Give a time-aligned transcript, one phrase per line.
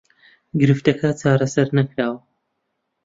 [0.59, 2.19] گرفتەکە چارەسەر نەکراوە